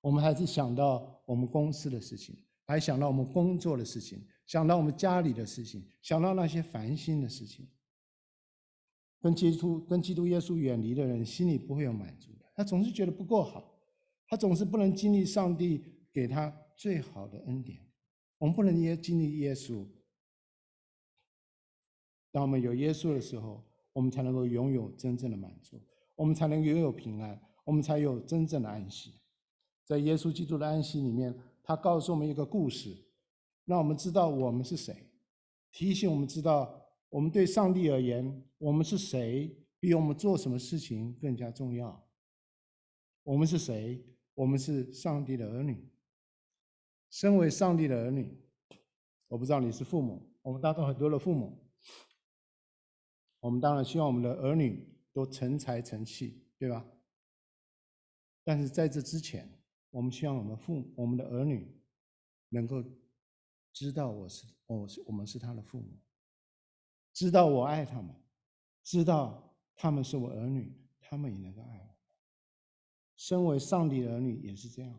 [0.00, 2.36] 我们还是想到我们公司的事情。
[2.66, 7.68] 还想到我们工作的事情，想到我们家里的事情，想到那些烦心的事情。
[9.20, 12.44] 跟基督、跟基督耶稣远离的人，心里不会有满足的。
[12.54, 13.69] 他总是觉得不够好，
[14.30, 17.78] 他总是不能经历上帝给他最好的恩典。
[18.38, 19.84] 我们不能也经历耶稣。
[22.32, 23.62] 当我们有耶稣的时候，
[23.92, 25.78] 我们才能够拥有真正的满足，
[26.14, 29.20] 我们才能拥有平安，我们才有真正的安息。
[29.84, 31.38] 在耶稣基督的安息里面。
[31.62, 32.96] 他告诉我们一个故事，
[33.64, 35.08] 让我们知道我们是谁，
[35.70, 42.04] 提醒我们知道我们对上帝而言，我们是谁比我们做什么事情更加重要。
[43.22, 44.04] 我们是谁？
[44.40, 45.86] 我们是上帝的儿女。
[47.10, 48.40] 身为上帝的儿女，
[49.28, 51.62] 我不知道你是父母，我们当中很多的父母，
[53.40, 56.86] 我们当然希望我们的儿女都成才成器，对吧？
[58.42, 59.46] 但是在这之前，
[59.90, 61.78] 我们希望我们父、我们的儿女
[62.48, 62.82] 能够
[63.74, 66.00] 知道我是我是我们是他的父母，
[67.12, 68.14] 知道我爱他们，
[68.84, 71.89] 知道他们是我儿女，他们也能够爱我。
[73.20, 74.98] 身为上帝的儿女也是这样，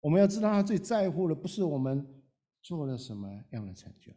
[0.00, 2.06] 我们要知道他最在乎的不是我们
[2.60, 4.12] 做了什么样的成就。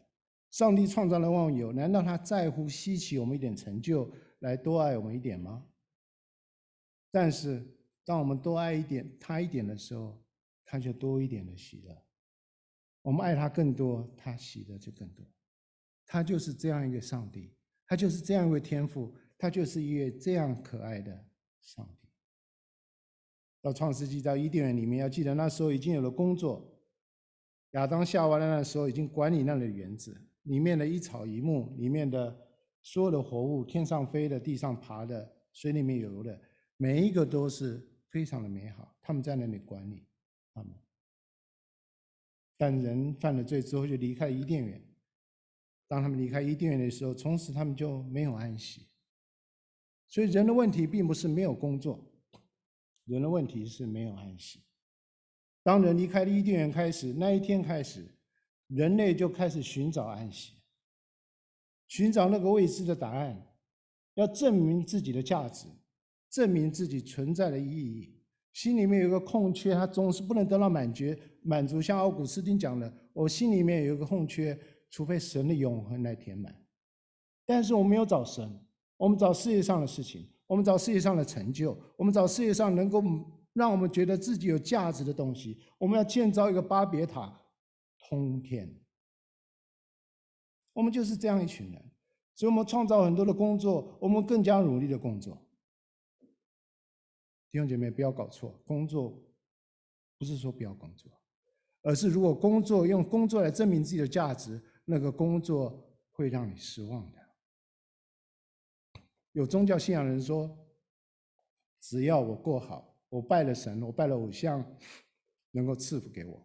[0.52, 5.66] 上帝创造了万有，难道他在乎稀奇我们一点成就来多爱我们一点吗？
[7.10, 7.74] 但是。
[8.08, 10.18] 当我们多爱一点他一点的时候，
[10.64, 12.06] 他就多一点的喜乐。
[13.02, 15.26] 我们爱他更多，他喜乐就更多。
[16.06, 17.54] 他就是这样一个上帝，
[17.86, 21.28] 他就是这样一位天父，他就是一位这样可爱的
[21.60, 22.07] 上帝。
[23.68, 26.74] 到创世纪到伊甸园里面，要记得那时候已经有了工作。
[27.72, 32.34] 亚当夏娃的那时候已经管理那里的园子，里面的一草一木，里面的
[32.82, 36.40] 所有的活物，天上飞的、地上爬的、水里面游的，
[36.78, 37.86] 每一个都是。
[38.10, 40.08] 非常的美好，他们在那里管理
[40.54, 40.74] 他们。
[42.56, 44.82] 但人犯了罪之后，就离开伊甸园。
[45.90, 48.88] 当他们离开伊甸园的时候，从此他们就没有安息。
[50.08, 52.07] 所以人的问题并不是没有工作，
[53.08, 54.62] 人的问题是没有安息。
[55.64, 58.06] 当人离开了伊甸园开始，那一天开始，
[58.68, 60.54] 人类就开始寻找安息，
[61.88, 63.48] 寻找那个未知的答案，
[64.14, 65.68] 要证明自己的价值。
[66.30, 68.14] 证明自己存在的意义，
[68.52, 71.06] 心里面有个空缺，他总是不能得到满足。
[71.42, 76.54] 满足像奥古斯丁讲的，我心里面有一个空缺，除非神的永恒来填满。
[77.46, 78.60] 但是我们没有找神，
[78.98, 83.04] 我们找世界上的事情，我们找世界上的成就，我们找世界上能够
[83.54, 85.60] 让我们觉得自己有价值的东西。
[85.78, 87.42] 我们要建造一个巴别塔，
[88.10, 88.74] 通天。
[90.74, 91.92] 我们就是这样一群人，
[92.34, 95.36] 所以我们创造很多的工作，我们更加努力的工作。
[97.52, 99.22] 弟兄姐妹，不要搞错，工作
[100.18, 101.12] 不是说不要工作，
[101.82, 107.27] 而是如果工作用工作来证明自己的价值，那个工作会让你失望的。
[109.38, 110.50] 有宗教信仰的人说，
[111.80, 114.66] 只要我过好，我拜了神，我拜了偶像，
[115.52, 116.44] 能够赐福给我。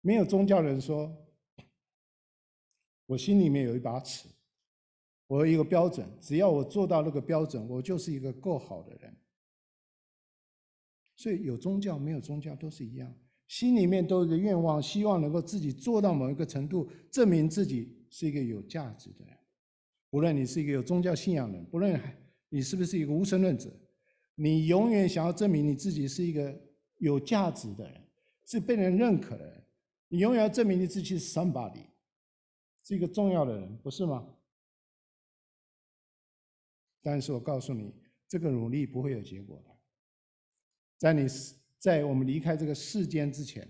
[0.00, 1.14] 没有宗教人说，
[3.04, 4.30] 我心里面有一把尺，
[5.26, 9.14] 我有一个标准，只要我做到那个标准，我就是一个够好的人。
[11.16, 13.14] 所以有宗教没有宗教都是一样，
[13.46, 19.36] 心里面都有一个愿望，希望能够自己做到某一个程度，证明自己是一个有价值的人。
[20.10, 21.98] 不论你是一个有宗教信仰的人，不论
[22.48, 23.70] 你是不是一个无神论者，
[24.34, 26.60] 你永远想要证明你自己是一个
[26.98, 28.02] 有价值的人，
[28.44, 29.64] 是被人认可的人。
[30.08, 31.86] 你永远要证明你自己是 somebody，
[32.82, 34.26] 是一个重要的人，不是吗？
[37.00, 37.94] 但是我告诉你，
[38.28, 39.70] 这个努力不会有结果的。
[40.98, 41.26] 在你
[41.78, 43.66] 在我们离开这个世间之前，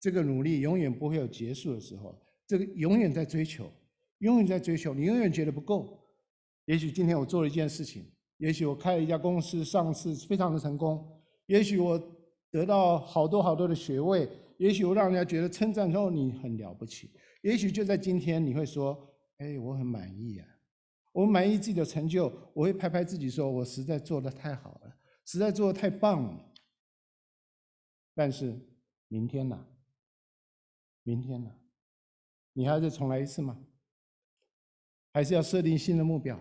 [0.00, 2.20] 这个努力永远不会有结束的时候。
[2.46, 3.72] 这个永远在追求，
[4.24, 6.02] 永远在追求，你永远觉得不够。
[6.64, 12.02] 也许今天我做了一件事情，也许我开了一家公司，上市非常的成功，也许我
[12.50, 17.10] 得到好多好多的学位，也许我让人家觉得称赞之后你很了不起，
[17.42, 18.98] 也许就在今天你会说
[19.36, 20.48] ：“哎，我很满意啊，
[21.12, 26.52] 我满意自己的成就，我会拍拍自己说，我实在做得太好了，实在做得太棒了。”
[28.16, 28.58] 但是
[29.08, 29.66] 明天呢？
[31.02, 31.50] 明天呢？
[32.54, 33.66] 你还要再重来一次吗？
[35.14, 36.36] 还是要设定新的目标？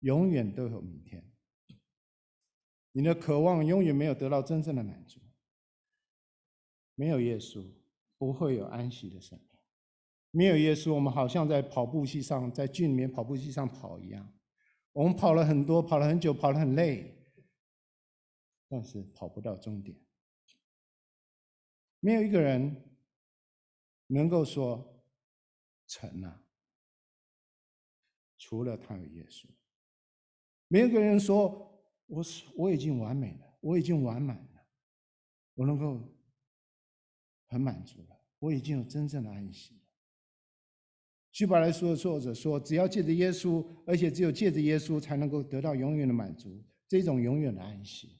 [0.00, 1.24] 永远都有明天。
[2.90, 5.20] 你的渴望永远没有得到真正的满足。
[6.96, 7.64] 没有耶稣，
[8.18, 9.48] 不会有安息的生命。
[10.32, 14.36] 没有耶稣，我们好像在跑步机上，在剧里面跑步机上跑一样。
[14.90, 17.16] 我们跑了很多，跑了很久，跑得很累，
[18.68, 19.96] 但是跑不到终点。
[22.00, 22.88] 没有一个人。
[24.08, 24.91] 能够说
[25.92, 26.42] 成了，
[28.38, 29.44] 除了他有耶稣，
[30.68, 34.66] 没有一个人说我是我已经完美了，我已经完满了，
[35.52, 36.00] 我能够
[37.48, 39.80] 很满足了，我已经有真正的安息了。
[41.30, 48.18] 希伯来书的作者说，只要借着耶稣，而且只有借着耶稣，才能够得到永远的满足，这种永远的安息。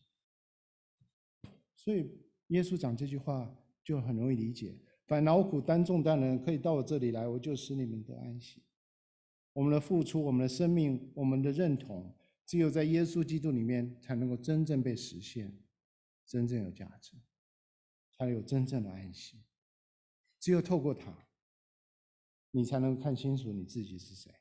[1.74, 3.50] 所以耶稣讲这句话
[3.82, 4.78] 就很容易理解。
[5.06, 8.62] 凡劳苦担重担的人，可以到我这里来，我就使你们得安息。
[9.52, 12.14] 我们的付出，我们的生命，我们的认同，
[12.46, 15.54] 只有在耶稣基督里面，才能够真正被实现，
[16.24, 17.16] 真正有价值，
[18.16, 19.42] 才有真正的安息。
[20.40, 21.14] 只有透过他，
[22.52, 24.32] 你才能看清楚你自己是谁，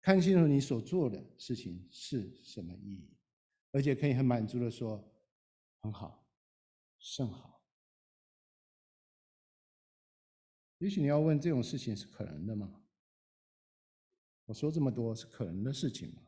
[0.00, 3.14] 看清楚你所做的事情是什么意义，
[3.72, 5.04] 而且可以很满足的说：
[5.80, 6.26] 很好，
[6.98, 7.57] 甚好。
[10.78, 12.72] 也许你要问这种事情是可能的吗？
[14.46, 16.22] 我说这么多是可能的事情吗？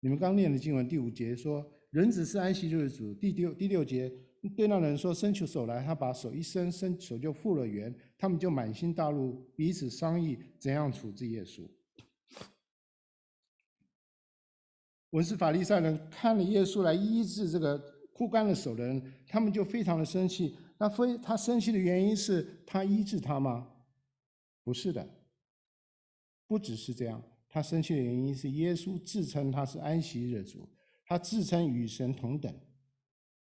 [0.00, 3.14] 你们刚念的经文第五节说，人子是安息日的主。
[3.14, 4.12] 第六第六节
[4.54, 7.92] 对那人说，伸出手来，他把手一伸，伸手就复了原。
[8.18, 11.66] 他们就满心大怒，彼此商议怎样处置耶稣。
[15.10, 17.78] 文士法利赛人看了耶稣来医治这个
[18.12, 20.56] 枯干了手的人，他们就非常的生气。
[20.78, 23.72] 那非他生气的原因是他医治他吗？
[24.62, 25.08] 不是的，
[26.46, 27.22] 不只是这样。
[27.48, 30.68] 他生气的原因是耶稣自称他是安息日主，
[31.06, 32.54] 他自称与神同等。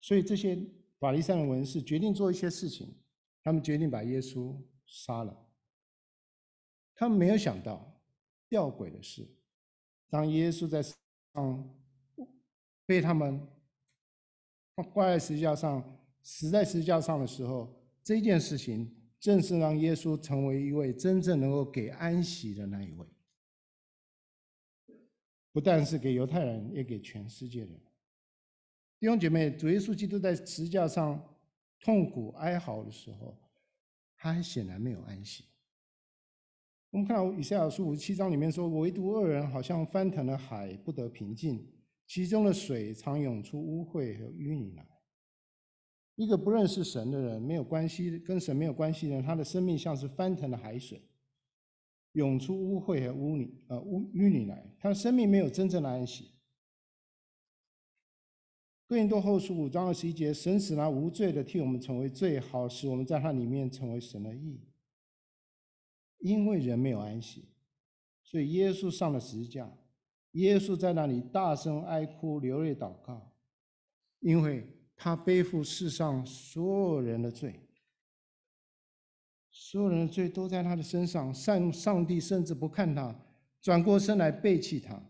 [0.00, 0.58] 所以这些
[0.98, 2.96] 法利赛人文士决定做一些事情，
[3.42, 5.46] 他们决定把耶稣杀了。
[6.94, 8.00] 他们没有想到，
[8.48, 9.28] 吊诡的是，
[10.08, 11.76] 当耶稣在上
[12.86, 13.46] 被他们
[14.94, 15.97] 挂在十字架上。
[16.30, 23.06] 死在十字架上的时候，这件事情正是让耶稣成为一位真正能够给安息的那一位，
[25.52, 27.70] 不但是给犹太人，也给全世界人。
[29.00, 31.18] 弟兄姐妹，主耶稣基督在十字架上
[31.80, 33.34] 痛苦哀嚎的时候，
[34.14, 35.46] 他还显然没有安息。
[36.90, 41.66] 我们看到以赛亚书五十七章里面说：“唯独恶人好像翻腾的海，不得平静，
[42.06, 44.86] 其中的水常涌出污秽和淤泥来。”
[46.18, 51.00] 一个不认识神的人，没有关系，跟神没有关系的人，他的生命像是翻腾的海水，
[52.14, 56.32] 涌出污秽和污泥，呃污淤泥来，他的生命没有真正的安息。
[58.88, 64.60] 哥林多后书五章二十一节，神使那无罪的替我们成为罪，好使我们在他里面成为神的义。
[66.18, 67.44] 因为人没有安息，
[68.24, 69.72] 所以耶稣上了十字架，
[70.32, 73.30] 耶稣在那里大声哀哭，流泪祷告，
[74.18, 74.66] 因为。
[75.00, 77.60] 他背负世上所有人的罪，
[79.48, 81.32] 所有人的罪都在他的身上。
[81.32, 83.14] 上上帝甚至不看他，
[83.62, 85.00] 转过身来背弃他。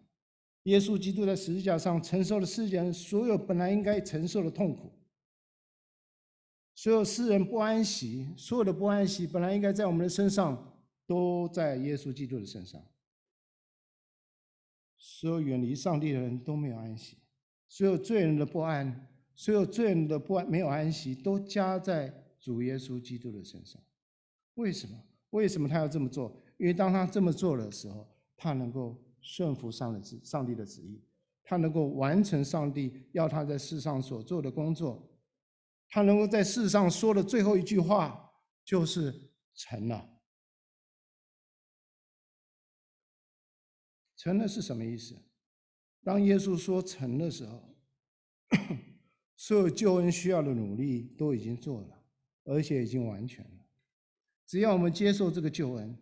[0.64, 4.92] 耶稣基督在十字架上承受了世人所有本来应该承受的痛苦，
[6.74, 12.78] 所有世人不安息，所有的不安息本来应该在我们的身上，都在耶稣基督的身上。
[14.98, 17.16] 所有远离上帝的人都没有安息，
[17.68, 19.08] 所有罪人的不安。
[19.38, 23.80] 所有罪人的不安、没有安息，都加在主耶稣基督的身上。
[24.54, 25.00] 为什么？
[25.30, 26.42] 为什么他要这么做？
[26.56, 28.04] 因为当他这么做的时候，
[28.36, 31.00] 他能够顺服上的旨，上帝的旨意，
[31.44, 35.08] 他能够完成上帝要他在世上所做的工作，
[35.88, 38.32] 他能够在世上说的最后一句话
[38.64, 40.18] 就是成了。
[44.16, 45.16] 成了是什么意思？
[46.02, 47.76] 当耶稣说成的时候，
[49.40, 52.02] 所有救恩需要的努力都已经做了，
[52.42, 53.50] 而且已经完全了。
[54.44, 55.96] 只要我们接受这个救恩，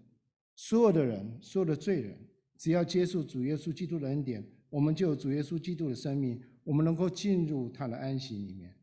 [0.54, 2.18] 所有的人，所有的罪人，
[2.56, 8.74] 只要接受主耶稣基督的恩典，我们就有主耶稣基督的生命，我们能够进入他的安息里面。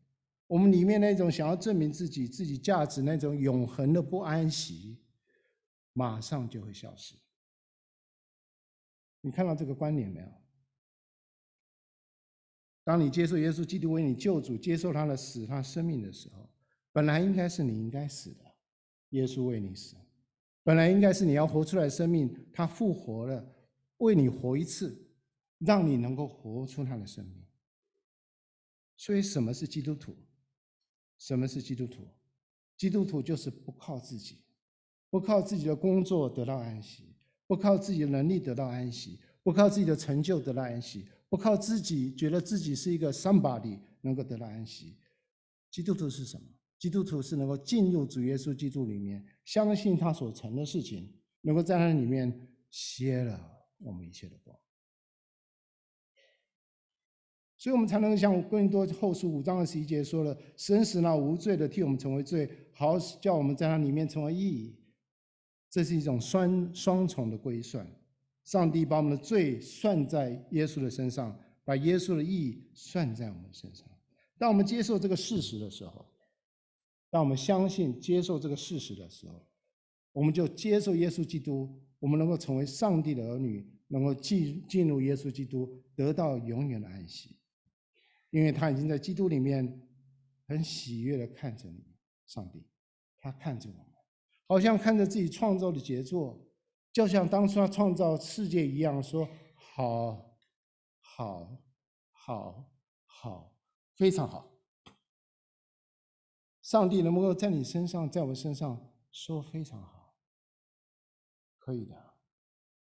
[0.46, 5.00] 我们里面那种想要证明自己、自己价值那种永恒的不安息，
[5.94, 7.16] 马上就会消失。
[9.22, 10.43] 你看到这个观点没有？
[12.84, 16.50] 当你接受耶稣基督为你救主，接受他的死、他生命的时候，
[16.92, 18.46] 本来应该是你应该死的，
[19.10, 19.96] 耶稣为你死；
[20.64, 23.56] 本来应该是你要活出来的生命，他复活了，
[23.98, 25.08] 为你活一次，
[25.60, 27.44] 让你能够活出他的生命。
[28.98, 30.16] 所以，什么是基督徒？
[31.18, 32.08] 什么是基督徒？
[32.76, 34.40] 基督徒就是不靠自己，
[35.10, 37.12] 不靠自己的工作得到安息。
[37.46, 45.00] 不靠自己的能力得到安息，不靠自己的成就得到安息，不靠自己觉得自己是一个 somebody 能够得到安息。
[45.72, 46.44] 基督徒是什么？
[46.78, 51.12] 基督徒是能够进入主耶稣基督里面，相信他所成的事情，
[51.42, 54.56] 能够在那里面歇了我们一切的光。
[57.58, 64.78] 所以我们才能像哥林多后书五章二十一节说了：“神使那无罪的替我们成为罪，好叫我们在那里面成为义。”
[65.68, 67.92] 这是一种双双重的归算，
[68.44, 73.88] 上帝把我们的罪算在耶稣的身上，把耶稣的义算在我们身上。
[74.38, 76.06] 当我们接受这个事实的时候，
[77.10, 79.48] 当我们相信接受这个事实的时候，
[80.12, 87.38] 我们就接受耶稣基督，我们能够成为上帝的儿女，能够进进入耶稣基督，得到永远的安息，
[88.30, 89.82] 因为他已经在基督里面
[90.48, 91.84] 很喜悦的看着你，
[92.26, 92.64] 上帝，
[93.20, 93.86] 他看着我们。
[94.46, 96.46] 好像看着自己创造的杰作，
[96.94, 99.28] 就像当初他创造世界一样，说
[99.58, 100.38] ：“好，
[101.02, 101.58] 好，
[102.12, 102.72] 好，
[103.06, 103.58] 好，
[103.96, 104.52] 非常好。”
[106.62, 110.16] 上帝能不能够在你身上，在我身上说非常好？
[111.58, 112.14] 可以的，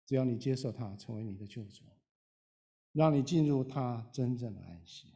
[0.05, 1.85] 只要你接受他成为你的救主，
[2.91, 5.15] 让你进入他真正的安息。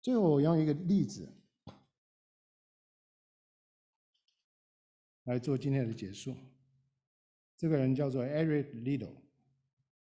[0.00, 1.41] 最后，我用一个例子。
[5.24, 6.36] 来做今天的结束。
[7.56, 9.14] 这个人叫做 Eric Liddle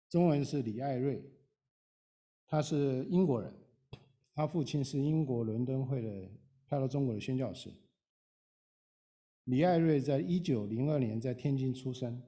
[0.09, 1.23] 中文是李艾瑞，
[2.47, 3.53] 他是英国人，
[4.33, 6.31] 他父亲是英国伦敦会的
[6.67, 7.71] 派到中国的宣教士。
[9.45, 12.23] 李艾瑞在一九零二年在天津出生，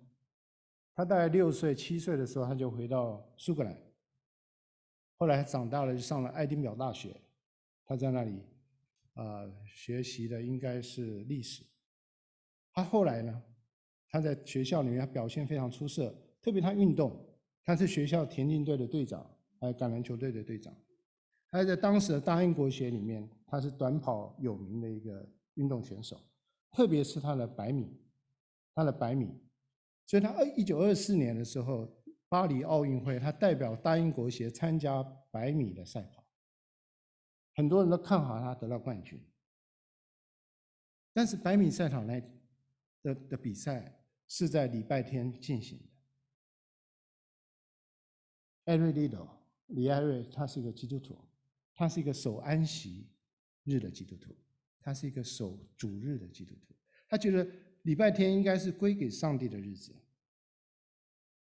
[0.92, 3.74] 他大概六岁七岁的时候他就回到苏格兰，
[5.16, 7.18] 后来长大了就上了爱丁堡大学，
[7.86, 8.42] 他在那里
[9.14, 11.64] 啊、呃、学习的应该是历史。
[12.76, 13.42] 他后来呢？
[14.10, 17.26] 他在学校里面表现非常出色，特别他运动，
[17.64, 19.26] 他是学校田径队的队长，
[19.58, 20.74] 还有橄榄球队的队长。
[21.46, 26.20] 还在当时的大英国协里面，他是短跑有名的一个运动选手，
[26.70, 27.98] 特别是他的百米，
[28.74, 29.34] 他的百米。
[30.04, 31.90] 所以他二一九二四年的时候，
[32.28, 36.22] 巴黎奥运会，他代表大英国协参加百米的赛跑，
[37.54, 39.18] 很多人都看好他得到冠军。
[41.14, 42.22] 但是百米赛场那
[43.06, 45.84] 的的比赛是在礼拜天进行的。
[48.64, 49.28] 艾瑞利多，
[49.68, 51.16] 李艾瑞，他是一个基督徒，
[51.72, 53.06] 他是一个守安息
[53.62, 54.36] 日的基督徒，
[54.80, 56.74] 他是一个守主日的基督徒。
[57.08, 57.48] 他觉得
[57.82, 59.94] 礼拜天应该是归给上帝的日子。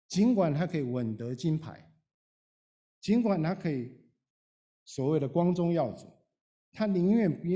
[0.09, 1.95] 尽管他可以稳得金牌，
[3.01, 3.97] 尽管他可以
[4.85, 6.13] 所谓的光宗耀祖，
[6.73, 7.47] 他宁愿不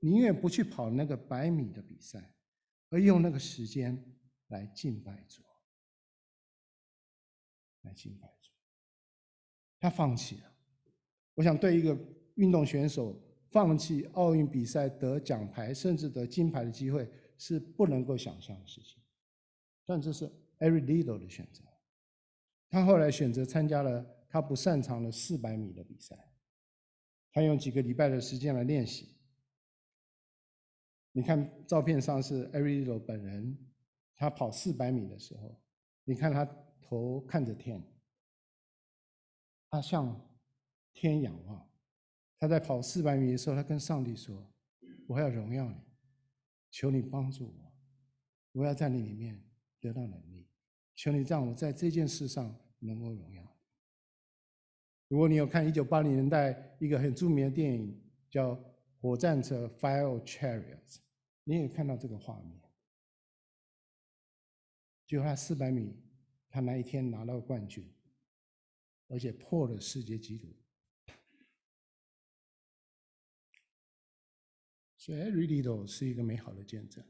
[0.00, 2.33] 宁愿不去跑那个百米的比赛。
[2.94, 4.00] 而用那个时间
[4.50, 5.42] 来敬拜主，
[7.80, 8.52] 来敬拜主，
[9.80, 10.52] 他放弃了。
[11.34, 11.98] 我想，对一个
[12.36, 13.20] 运动选手
[13.50, 19.02] 放弃奥运比赛得奖牌，甚至得金牌的机会，是不能够想象的事情。
[19.84, 20.30] 但这是
[20.60, 21.64] Eric Liddell 的选择。
[22.70, 26.16] 他后来选择参加了他不擅长的400米的比赛，
[27.32, 29.13] 他用几个礼拜的时间来练习。
[31.16, 33.56] 你看照片上是 Ariel 本人，
[34.16, 35.56] 他跑四百米的时候，
[36.02, 36.44] 你看他
[36.82, 37.80] 头看着天，
[39.70, 40.28] 他向
[40.92, 41.70] 天仰望。
[42.40, 44.52] 他在跑四百米的时候，他跟上帝说
[45.06, 45.76] ：“我要荣耀你，
[46.72, 47.72] 求你帮助我，
[48.52, 49.40] 我要在你里面
[49.80, 50.48] 得到能力。
[50.96, 53.56] 求你让我在这件事上能够荣耀。
[55.06, 58.56] 如果你有看一九八零年代一个很著名的电影叫
[59.00, 60.98] 《火战车》（Fire Chariots），
[61.44, 62.60] 你也看到这个画面。
[65.06, 65.94] 就他四百米，
[66.48, 67.86] 他那一天拿到冠军，
[69.08, 70.56] 而且破了世界纪录。
[74.96, 77.04] 所以，Eric Liddell 是一个美好的见证。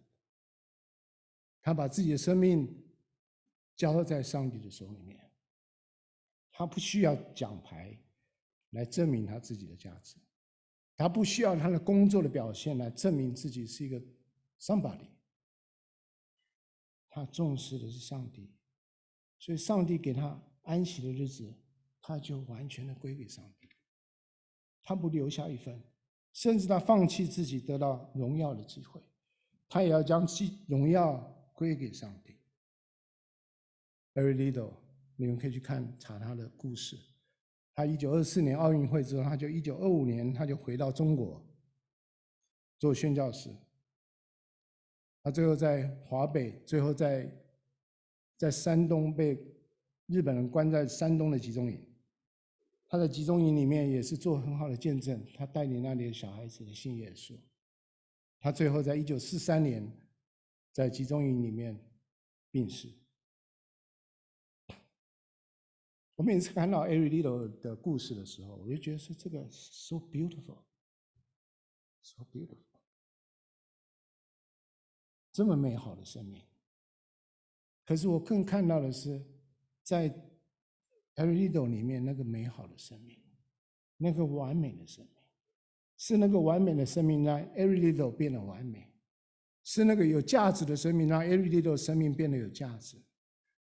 [1.63, 2.85] 他把自己的生命
[3.77, 5.31] 交在上帝的手里面，
[6.51, 7.97] 他不需要奖牌
[8.71, 10.17] 来证明他自己的价值，
[10.97, 14.03] 他不需要他的工作的表现来证明自己是一个
[14.65, 15.09] somebody。
[17.11, 18.51] 他重视的是上帝，
[19.39, 21.55] 所以上帝给他安息的日子，
[22.01, 23.69] 他就完全的归给上帝。
[24.83, 25.83] 他不留下一分，
[26.33, 29.01] 甚至他放弃自己得到荣耀的机会，
[29.69, 30.27] 他也要将
[30.67, 31.19] 荣耀
[31.55, 32.37] 归给上帝。
[34.15, 34.73] Very little，
[35.17, 36.99] 你们可以去看查他的故事。
[37.75, 41.45] 他一九二四年奥运会之后，他就一九二五年他就回到中国
[42.79, 43.55] 做宣教师。
[45.25, 47.35] 他最后在华北，最后在
[48.37, 49.43] 在山东被
[50.05, 51.83] 日本人关在山东的集中营。
[52.87, 57.35] 他在集中营里面也是做很好的见证，他带领那里的小孩子的信耶稣。
[58.39, 59.91] 他最后在一九四三年
[60.73, 61.75] 在集中营里面
[62.51, 62.93] 病逝。
[66.17, 70.63] 我每次看到 Eric Liddell 的故事的时候，我就觉得说这个 so beautiful，so
[72.31, 72.74] beautiful。
[75.35, 76.41] 这么美好的生命，
[77.85, 79.21] 可是我更看到的是，
[79.83, 80.09] 在
[81.17, 83.19] Eric Liddell 里面那个美好的生命，
[83.97, 85.25] 那个完美的生命，
[85.97, 88.89] 是那个完美的生命让 Eric Liddell 变得完美，
[89.65, 92.97] 是那个有价值的生命让 Eric Liddell 生命变得有价值，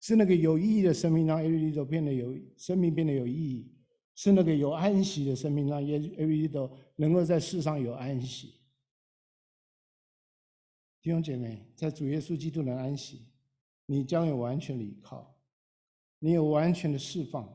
[0.00, 3.74] 是那个有意义的生命让 Eric Liddell 变得有生命变得有意义，
[4.14, 8.60] 是那个有安息的生命让 Eric Liddell 能够在世上有安息。
[11.04, 13.26] 弟兄姐妹，在主耶稣基督的安息，
[13.84, 15.36] 你将有完全的依靠，
[16.18, 17.46] 你有完全的释放，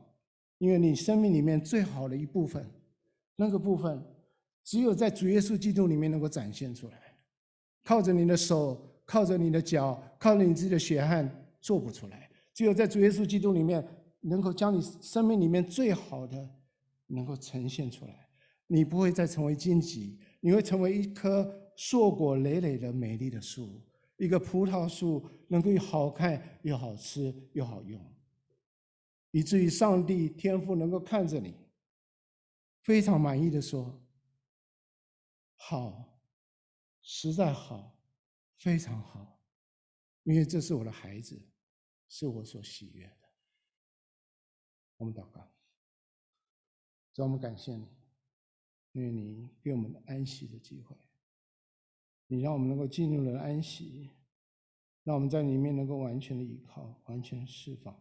[0.58, 2.64] 因为你生命里面最好的一部分，
[3.34, 4.00] 那个部分
[4.62, 7.16] 只有在主耶稣基督里面能够展现出来。
[7.82, 11.28] 靠着你的手，靠着你的脚，靠着你自己的血汗
[11.60, 12.30] 做不出来。
[12.54, 13.84] 只有在主耶稣基督里面，
[14.20, 16.48] 能够将你生命里面最好的
[17.08, 18.28] 能够呈现出来。
[18.68, 21.59] 你不会再成为荆棘，你会成为一棵。
[21.80, 23.80] 硕果累累的美丽的树，
[24.18, 27.98] 一个葡萄树能够又好看又好吃又好用，
[29.30, 31.56] 以至于上帝天父能够看着你，
[32.82, 33.98] 非常满意的说
[35.56, 36.20] ：“好，
[37.00, 37.98] 实在好，
[38.58, 39.40] 非常好，
[40.24, 41.40] 因为这是我的孩子，
[42.10, 43.28] 是我所喜悦的。”
[45.00, 45.40] 我们祷告，
[47.14, 47.88] 让，我们感谢你，
[48.92, 50.94] 因为你给我们安息的机会。
[52.32, 54.08] 你让我们能够进入了安息，
[55.02, 57.92] 让我们在里面能够完全的依靠、完全释放、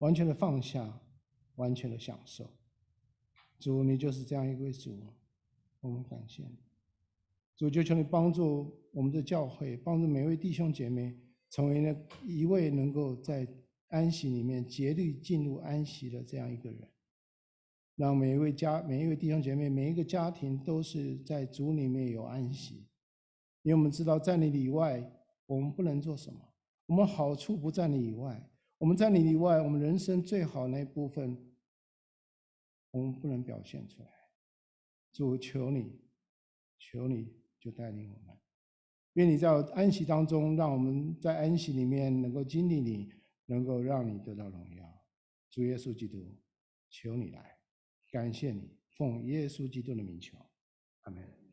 [0.00, 1.00] 完全的放下、
[1.54, 2.50] 完全的享受。
[3.58, 4.98] 主，你就是这样一位主，
[5.80, 6.58] 我们感谢你。
[7.56, 13.48] 主，就求你帮助我们的教会，帮助每一位弟兄姐妹，成为了一位能够在
[13.88, 16.86] 安息里面竭力进入安息的这样一个人。
[17.94, 22.85] 让每一位家、每一位弟兄姐妹、每一个家庭都是在主里面有安息。
[23.66, 25.04] 因为我们知道，在你以外，
[25.46, 26.38] 我们不能做什么。
[26.86, 28.48] 我们好处不在你以外，
[28.78, 31.36] 我们在你以外，我们人生最好那一部分，
[32.92, 34.08] 我们不能表现出来。
[35.12, 35.98] 主，求你，
[36.78, 38.38] 求你就带领我们。
[39.14, 43.12] 愿你在安息当中，让我们在安息里面能够经历你，
[43.46, 45.04] 能够让你得到荣耀。
[45.50, 46.24] 主耶稣基督，
[46.88, 47.58] 求你来，
[48.12, 50.36] 感谢你，奉耶稣基督的名求，
[51.00, 51.45] 阿门。